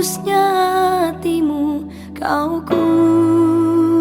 [0.00, 1.84] hatimu
[2.16, 4.00] kau kunci.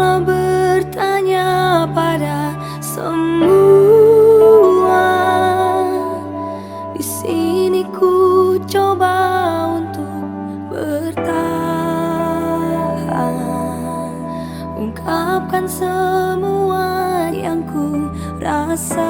[15.36, 16.88] Ungkapkan semua
[17.28, 18.08] yang ku
[18.40, 19.04] rasakan.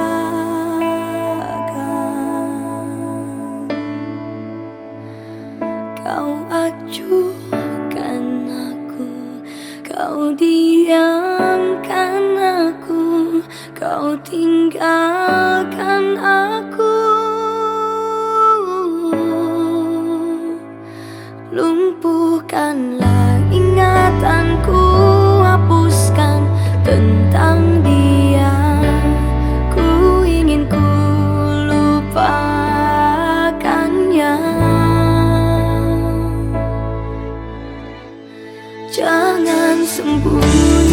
[6.01, 9.37] Kau acuhkan aku
[9.85, 13.45] Kau diamkan aku
[13.77, 17.04] Kau tinggalkan aku
[26.95, 28.55] tentang dia
[29.75, 30.79] Ku ingin ku
[31.67, 32.79] lupakannya.
[38.87, 40.84] Jangan sembunyi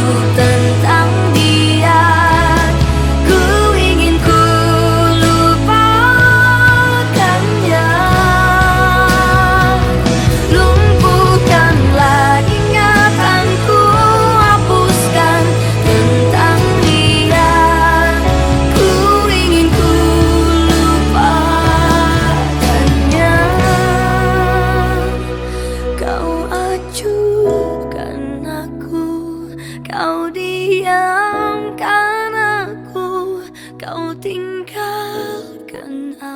[0.00, 0.49] the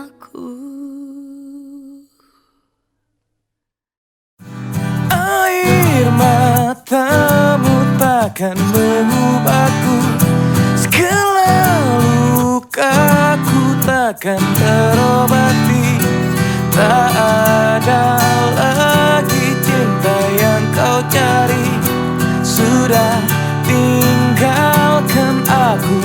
[0.05, 0.53] aku.
[5.09, 9.97] Air matamu takkan mengubahku.
[10.77, 11.57] Segala
[12.37, 15.89] lukaku takkan terobati.
[16.75, 18.05] Tak ada
[18.59, 21.69] lagi cinta yang kau cari.
[22.43, 23.23] Sudah
[23.65, 25.97] tinggalkan aku